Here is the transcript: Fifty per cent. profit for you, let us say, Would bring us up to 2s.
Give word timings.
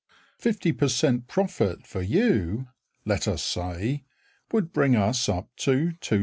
Fifty 0.39 0.71
per 0.71 0.87
cent. 0.87 1.27
profit 1.27 1.85
for 1.85 2.01
you, 2.01 2.65
let 3.05 3.27
us 3.27 3.43
say, 3.43 4.03
Would 4.51 4.73
bring 4.73 4.95
us 4.95 5.29
up 5.29 5.55
to 5.57 5.91
2s. 6.01 6.19